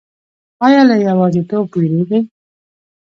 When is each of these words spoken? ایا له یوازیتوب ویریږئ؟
ایا 0.65 0.81
له 0.89 0.95
یوازیتوب 1.07 1.65
ویریږئ؟ 1.75 2.21